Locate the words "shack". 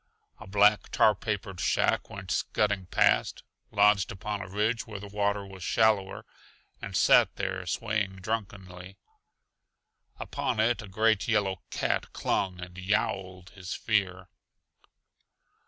1.59-2.09